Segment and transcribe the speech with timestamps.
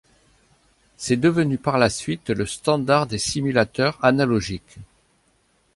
[0.97, 4.77] C'est devenu par la suite le standard des simulateurs analogiques.